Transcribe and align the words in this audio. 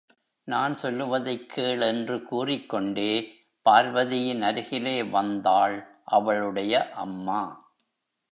நான் 0.43 0.77
சொல்லுவதைக் 0.77 1.49
கேள் 1.49 1.81
என்று 1.81 2.23
கூறிக் 2.23 2.69
கொண்டே 2.69 3.33
பார்வதியின் 3.65 4.41
அருகிலே 4.41 5.03
வந்தாள், 5.03 6.01
அவளுடைய 6.05 6.91
அம்மா. 6.91 7.69